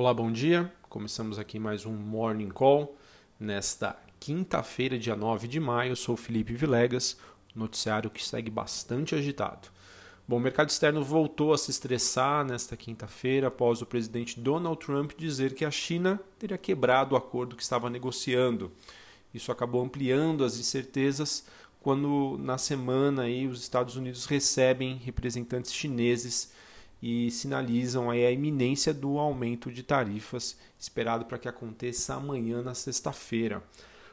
[0.00, 0.72] Olá, bom dia.
[0.88, 2.96] Começamos aqui mais um Morning Call
[3.38, 5.92] nesta quinta-feira, dia 9 de maio.
[5.92, 7.18] Eu sou Felipe Vilegas,
[7.54, 9.68] noticiário que segue bastante agitado.
[10.26, 15.12] Bom, o mercado externo voltou a se estressar nesta quinta-feira após o presidente Donald Trump
[15.18, 18.72] dizer que a China teria quebrado o acordo que estava negociando.
[19.34, 21.44] Isso acabou ampliando as incertezas
[21.78, 26.54] quando na semana aí os Estados Unidos recebem representantes chineses
[27.02, 33.62] e sinalizam a iminência do aumento de tarifas esperado para que aconteça amanhã na sexta-feira.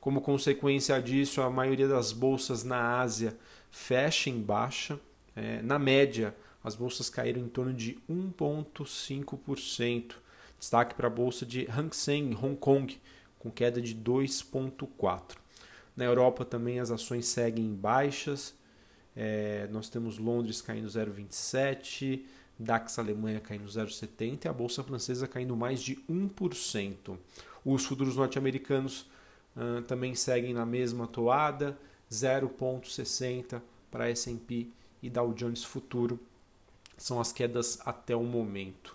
[0.00, 3.36] Como consequência disso, a maioria das bolsas na Ásia
[3.70, 4.98] fecha em baixa.
[5.36, 6.34] É, na média,
[6.64, 10.14] as bolsas caíram em torno de 1,5%.
[10.58, 12.98] Destaque para a bolsa de Hang Seng, Hong Kong,
[13.38, 15.36] com queda de 2,4%.
[15.96, 18.54] Na Europa também as ações seguem em baixas.
[19.14, 22.24] É, nós temos Londres caindo 0,27%.
[22.60, 27.16] DAX Alemanha caindo 0,70% e a Bolsa Francesa caindo mais de 1%.
[27.64, 29.06] Os futuros norte-americanos
[29.56, 31.78] uh, também seguem na mesma toada,
[32.12, 34.68] 0,60% para S&P
[35.02, 36.20] e Dow Jones Futuro.
[36.98, 38.94] São as quedas até o momento.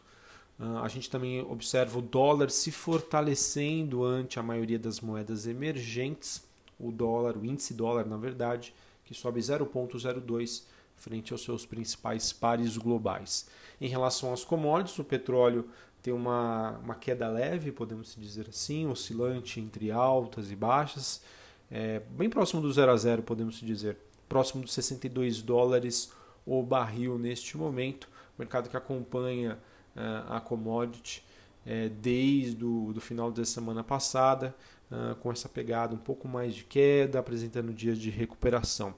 [0.60, 6.44] Uh, a gente também observa o dólar se fortalecendo ante a maioria das moedas emergentes.
[6.80, 12.78] O dólar, o índice dólar, na verdade, que sobe 0,02% frente aos seus principais pares
[12.78, 13.48] globais.
[13.80, 15.68] Em relação aos commodities, o petróleo
[16.02, 21.22] tem uma, uma queda leve, podemos dizer assim, oscilante entre altas e baixas,
[21.70, 23.98] é, bem próximo do zero a zero, podemos dizer,
[24.30, 26.12] próximo dos 62 dólares
[26.46, 28.08] o barril neste momento,
[28.38, 29.58] mercado que acompanha
[29.96, 31.24] uh, a commodity
[31.66, 34.56] é, desde o do final da semana passada,
[34.92, 38.94] uh, com essa pegada um pouco mais de queda, apresentando dias de recuperação.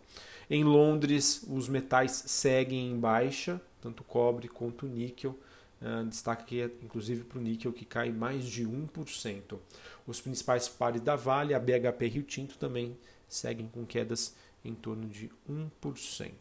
[0.50, 5.38] Em Londres, os metais seguem em baixa, tanto cobre quanto níquel.
[5.82, 9.60] Uh, destaque aqui, inclusive para o níquel, que cai mais de 1%.
[10.08, 12.98] Os principais pares da Vale, a BHP e Rio Tinto, também
[13.28, 16.32] seguem com quedas em torno de 1%.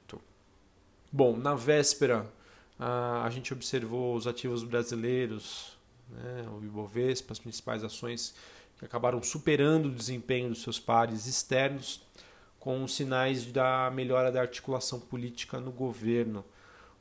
[1.13, 2.31] Bom, na véspera,
[2.79, 5.77] a gente observou os ativos brasileiros,
[6.11, 8.35] né, o Ibovespa, as principais ações
[8.79, 12.03] que acabaram superando o desempenho dos seus pares externos
[12.67, 16.45] com sinais da melhora da articulação política no governo.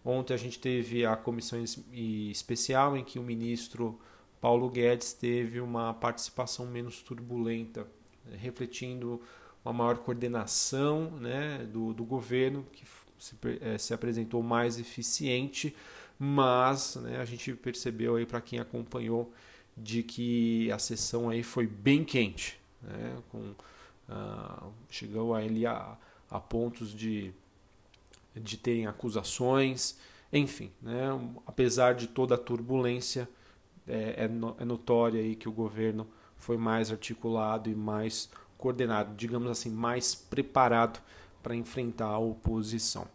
[0.05, 1.59] Ontem a gente teve a comissão
[1.91, 3.99] especial em que o ministro
[4.39, 7.87] Paulo Guedes teve uma participação menos turbulenta,
[8.33, 9.19] refletindo
[9.63, 12.85] uma maior coordenação né, do, do governo, que
[13.17, 15.75] se, é, se apresentou mais eficiente,
[16.19, 19.33] mas né, a gente percebeu aí para quem acompanhou
[19.75, 23.55] de que a sessão aí foi bem quente, né, com
[24.07, 25.97] Uh, chegou a ele a,
[26.29, 27.33] a pontos de,
[28.35, 29.97] de terem acusações,
[30.31, 31.07] enfim, né,
[31.45, 33.27] apesar de toda a turbulência,
[33.87, 36.07] é, é, no, é notório aí que o governo
[36.37, 41.01] foi mais articulado e mais coordenado, digamos assim, mais preparado
[41.41, 43.07] para enfrentar a oposição.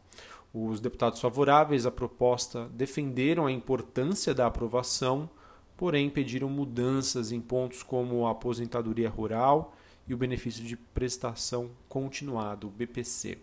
[0.52, 5.30] Os deputados favoráveis à proposta defenderam a importância da aprovação,
[5.76, 9.74] porém pediram mudanças em pontos como a aposentadoria rural
[10.10, 13.38] e o benefício de prestação continuado, o BPC.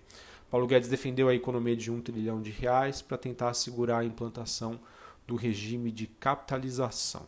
[0.51, 4.77] Paulo Guedes defendeu a economia de um trilhão de reais para tentar assegurar a implantação
[5.25, 7.25] do regime de capitalização.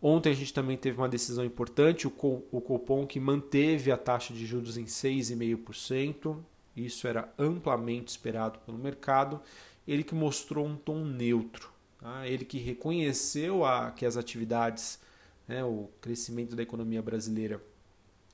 [0.00, 4.46] Ontem a gente também teve uma decisão importante, o Copom que manteve a taxa de
[4.46, 6.38] juros em 6,5%,
[6.76, 9.40] isso era amplamente esperado pelo mercado,
[9.88, 11.68] ele que mostrou um tom neutro,
[11.98, 12.28] tá?
[12.28, 15.00] ele que reconheceu a, que as atividades,
[15.48, 17.60] né, o crescimento da economia brasileira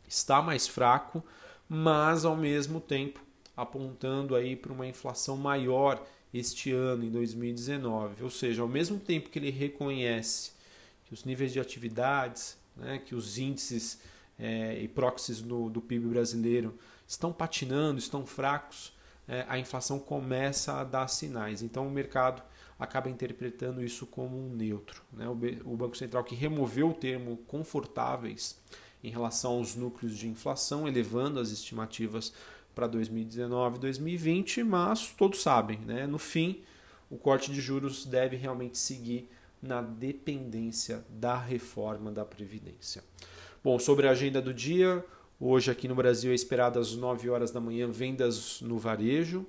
[0.09, 1.23] está mais fraco,
[1.69, 3.21] mas ao mesmo tempo
[3.57, 6.03] apontando aí para uma inflação maior
[6.33, 8.23] este ano, em 2019.
[8.23, 10.53] Ou seja, ao mesmo tempo que ele reconhece
[11.05, 14.01] que os níveis de atividades, né, que os índices
[14.39, 16.77] é, e proxies do, do PIB brasileiro
[17.07, 18.93] estão patinando, estão fracos,
[19.29, 21.63] é, a inflação começa a dar sinais.
[21.63, 22.43] Então o mercado
[22.79, 25.03] acaba interpretando isso como um neutro.
[25.13, 25.29] Né?
[25.29, 28.59] O, o Banco Central que removeu o termo confortáveis
[29.03, 32.33] em relação aos núcleos de inflação, elevando as estimativas
[32.75, 36.07] para 2019 e 2020, mas todos sabem, né?
[36.07, 36.63] no fim,
[37.11, 39.29] o corte de juros deve realmente seguir
[39.61, 43.05] na dependência da reforma da Previdência.
[43.63, 45.05] Bom, sobre a agenda do dia,
[45.39, 49.47] hoje aqui no Brasil é esperado às 9 horas da manhã vendas no varejo.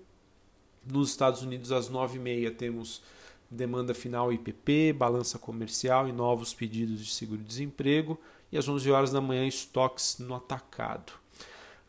[0.85, 3.01] Nos Estados Unidos, às 9h30, temos
[3.49, 8.19] demanda final IPP, balança comercial e novos pedidos de seguro-desemprego
[8.53, 11.11] e às 11 horas da manhã estoques no atacado.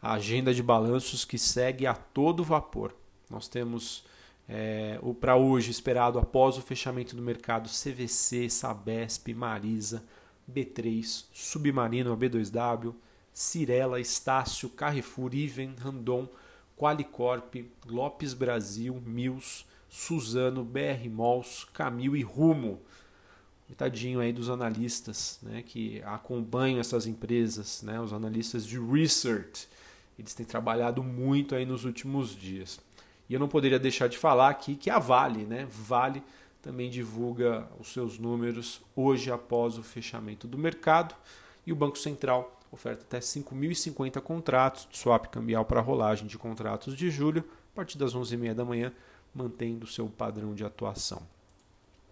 [0.00, 2.96] A agenda de balanços que segue a todo vapor.
[3.28, 4.02] Nós temos
[4.48, 10.02] é, para hoje esperado após o fechamento do mercado CVC, Sabesp, Marisa,
[10.50, 12.94] B3, Submarino, B2W,
[13.30, 16.26] Cirela, Estácio, Carrefour, Iven, Randon,
[16.78, 17.56] Qualicorp,
[17.86, 22.80] Lopes Brasil, Mills, Suzano, BR Malls, Camil e Rumo.
[23.66, 29.68] Coitadinho aí dos analistas né, que acompanham essas empresas, né, os analistas de research.
[30.18, 32.78] Eles têm trabalhado muito aí nos últimos dias.
[33.28, 35.66] E eu não poderia deixar de falar aqui que a Vale, né?
[35.70, 36.22] Vale
[36.62, 41.14] também divulga os seus números hoje após o fechamento do mercado
[41.66, 46.96] e o Banco Central oferta até 5.050 contratos de swap cambial para rolagem de contratos
[46.96, 48.92] de julho a partir das 11h30 da manhã,
[49.34, 51.22] mantendo seu padrão de atuação.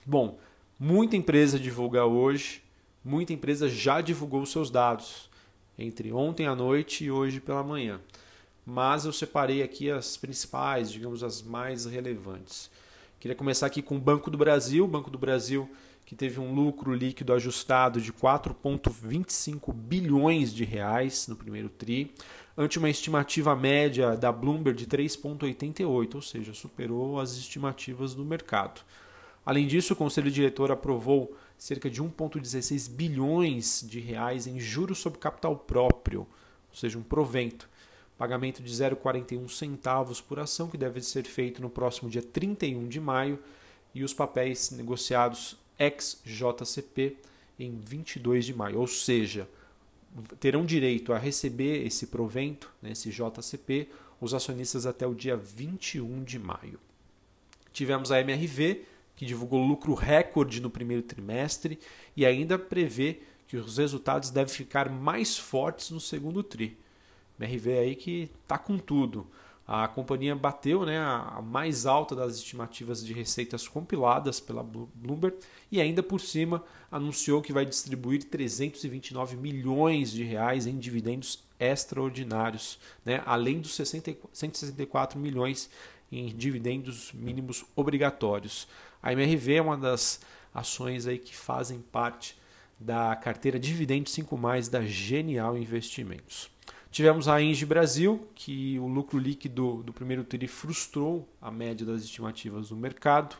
[0.04, 0.38] Bom,
[0.82, 2.60] muita empresa divulga hoje,
[3.04, 5.30] muita empresa já divulgou seus dados
[5.78, 8.00] entre ontem à noite e hoje pela manhã
[8.64, 12.70] mas eu separei aqui as principais, digamos, as mais relevantes.
[13.18, 14.84] Queria começar aqui com o Banco do Brasil.
[14.84, 15.68] O Banco do Brasil
[16.04, 22.12] que teve um lucro líquido ajustado de 4,25 bilhões de reais no primeiro TRI,
[22.58, 28.82] ante uma estimativa média da Bloomberg de 3,88, ou seja, superou as estimativas do mercado.
[29.44, 35.18] Além disso, o Conselho Diretor aprovou cerca de 1,16 bilhões de reais em juros sobre
[35.18, 37.68] capital próprio, ou seja, um provento,
[38.16, 43.00] pagamento de 0,41 centavos por ação, que deve ser feito no próximo dia 31 de
[43.00, 43.38] maio,
[43.94, 47.16] e os papéis negociados ex-JCP
[47.58, 49.48] em 22 de maio, ou seja,
[50.38, 53.88] terão direito a receber esse provento, né, esse JCP,
[54.20, 56.78] os acionistas até o dia 21 de maio.
[57.72, 58.84] Tivemos a MRV,
[59.22, 61.78] que divulgou lucro recorde no primeiro trimestre
[62.16, 66.76] e ainda prevê que os resultados devem ficar mais fortes no segundo tri.
[67.38, 69.24] MRV aí que está com tudo.
[69.64, 75.36] A companhia bateu né, a mais alta das estimativas de receitas compiladas pela Bloomberg
[75.70, 82.76] e ainda por cima anunciou que vai distribuir 329 milhões de reais em dividendos extraordinários,
[83.04, 85.70] né, além dos 60, 164 milhões
[86.12, 88.68] em dividendos mínimos obrigatórios.
[89.02, 90.20] A MRV é uma das
[90.54, 92.36] ações aí que fazem parte
[92.78, 96.50] da carteira Dividendos 5 mais da Genial Investimentos.
[96.90, 102.02] Tivemos a Engie Brasil, que o lucro líquido do primeiro TRI frustrou a média das
[102.02, 103.34] estimativas do mercado.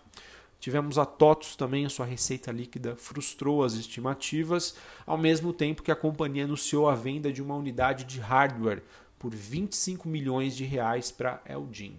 [0.59, 5.91] Tivemos a TOTUS também, a sua receita líquida frustrou as estimativas, ao mesmo tempo que
[5.91, 8.83] a companhia anunciou a venda de uma unidade de hardware
[9.19, 11.97] por 25 milhões de reais para a Eldin.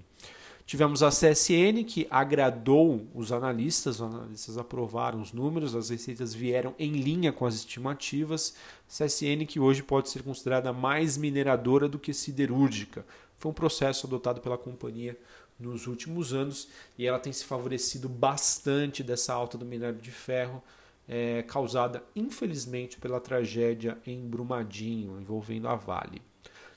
[0.73, 6.73] Tivemos a CSN, que agradou os analistas, os analistas aprovaram os números, as receitas vieram
[6.79, 8.55] em linha com as estimativas.
[8.89, 13.05] CSN, que hoje pode ser considerada mais mineradora do que siderúrgica.
[13.37, 15.15] Foi um processo adotado pela companhia
[15.59, 16.67] nos últimos anos
[16.97, 20.59] e ela tem se favorecido bastante dessa alta do minério de ferro,
[21.07, 26.19] é, causada infelizmente pela tragédia em Brumadinho, envolvendo a Vale.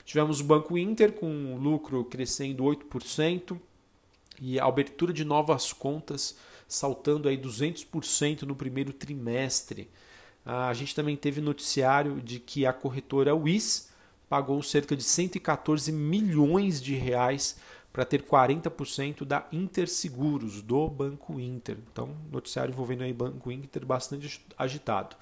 [0.05, 3.59] Tivemos o Banco Inter com lucro crescendo 8%,
[4.41, 6.37] e a abertura de novas contas
[6.67, 9.89] saltando aí 200% no primeiro trimestre.
[10.45, 13.89] A gente também teve noticiário de que a corretora WIS
[14.29, 17.57] pagou cerca de 114 milhões de reais
[17.91, 21.77] para ter 40% da Interseguros, do Banco Inter.
[21.91, 25.15] Então, noticiário envolvendo aí Banco Inter bastante agitado.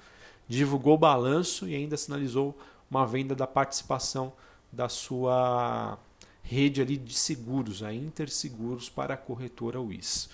[0.46, 2.56] Divulgou o balanço e ainda sinalizou
[2.90, 4.32] uma venda da participação
[4.70, 5.98] da sua
[6.48, 10.30] rede ali de seguros, a Interseguros para a corretora WIS.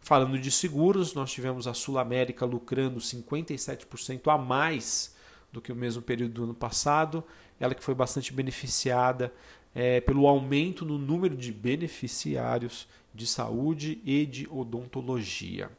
[0.00, 5.14] Falando de seguros, nós tivemos a Sul América lucrando 57% a mais
[5.52, 7.22] do que o mesmo período do ano passado,
[7.58, 9.32] ela que foi bastante beneficiada
[9.74, 15.70] é, pelo aumento no número de beneficiários de saúde e de odontologia.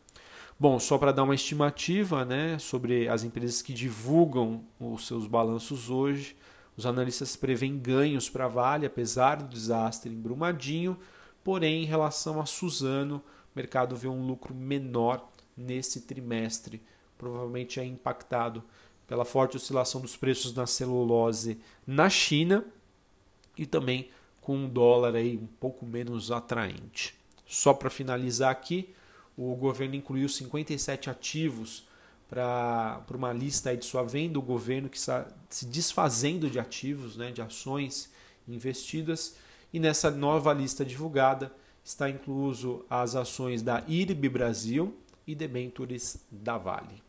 [0.59, 5.89] Bom, só para dar uma estimativa né, sobre as empresas que divulgam os seus balanços
[5.89, 6.35] hoje,
[6.81, 10.97] os analistas prevêem ganhos para a Vale, apesar do desastre em Brumadinho,
[11.43, 16.81] porém, em relação a Suzano, o mercado vê um lucro menor nesse trimestre.
[17.19, 18.63] Provavelmente é impactado
[19.05, 22.65] pela forte oscilação dos preços na celulose na China
[23.55, 24.09] e também
[24.39, 27.13] com um dólar aí um pouco menos atraente.
[27.45, 28.89] Só para finalizar aqui,
[29.37, 31.87] o governo incluiu 57 ativos
[32.31, 37.29] para uma lista de sua venda, o governo que está se desfazendo de ativos, né,
[37.29, 38.09] de ações
[38.47, 39.35] investidas.
[39.73, 41.51] E nessa nova lista divulgada
[41.83, 44.97] está incluso as ações da IRB Brasil
[45.27, 47.03] e debentures da Vale.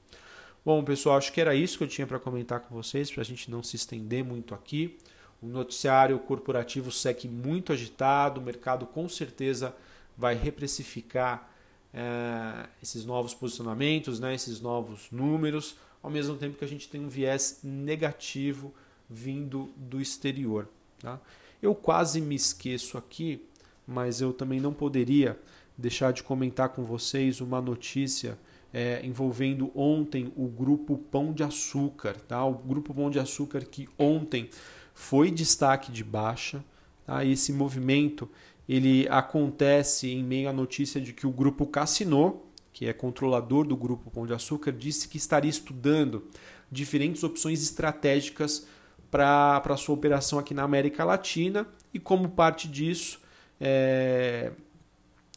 [0.65, 3.25] Bom, pessoal, acho que era isso que eu tinha para comentar com vocês, para a
[3.25, 4.99] gente não se estender muito aqui.
[5.41, 9.73] O noticiário corporativo segue muito agitado, o mercado com certeza
[10.17, 11.52] vai reprecificar
[11.93, 17.01] é, esses novos posicionamentos, né, esses novos números, ao mesmo tempo que a gente tem
[17.01, 18.75] um viés negativo
[19.09, 20.69] vindo do exterior.
[21.01, 21.21] Tá?
[21.61, 23.47] Eu quase me esqueço aqui,
[23.87, 25.39] mas eu também não poderia
[25.77, 28.39] deixar de comentar com vocês uma notícia
[28.73, 32.45] é, envolvendo ontem o grupo Pão de Açúcar, tá?
[32.45, 34.49] O grupo Pão de Açúcar que ontem
[34.95, 36.65] foi destaque de baixa,
[37.05, 37.25] tá?
[37.25, 38.29] Esse movimento
[38.69, 42.43] ele acontece em meio à notícia de que o grupo Cassino,
[42.73, 46.25] que é controlador do grupo Pão de Açúcar, disse que estaria estudando
[46.71, 48.67] diferentes opções estratégicas
[49.11, 53.21] para a sua operação aqui na América Latina e como parte disso
[53.61, 54.53] é,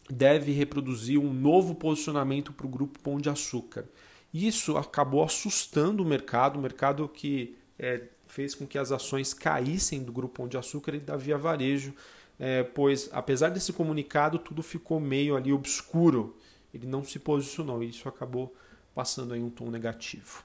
[0.09, 3.85] deve reproduzir um novo posicionamento para o grupo Pão de Açúcar.
[4.33, 10.03] Isso acabou assustando o mercado, o mercado que é, fez com que as ações caíssem
[10.03, 11.93] do grupo Pão de Açúcar e da Via Varejo,
[12.39, 16.37] é, pois apesar desse comunicado tudo ficou meio ali obscuro,
[16.73, 18.53] ele não se posicionou e isso acabou
[18.93, 20.43] passando aí um tom negativo.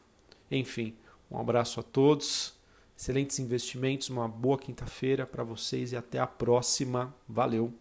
[0.51, 0.97] Enfim,
[1.31, 2.55] um abraço a todos,
[2.97, 7.15] excelentes investimentos, uma boa quinta-feira para vocês e até a próxima.
[7.29, 7.73] Valeu!